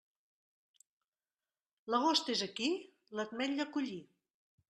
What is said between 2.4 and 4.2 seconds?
aquí?, l'ametlla a collir.